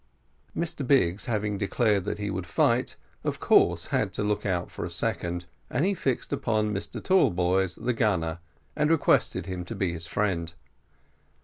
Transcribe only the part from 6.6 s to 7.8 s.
Mr Tallboys,